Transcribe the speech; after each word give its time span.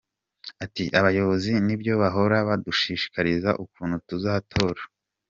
Ati 0.65 0.83
“Abayobozi 0.99 1.51
nibyo 1.65 1.93
bahora 2.01 2.37
badushishikariza 2.47 3.49
ukuntu 3.63 3.95
tuzatora. 4.07 4.81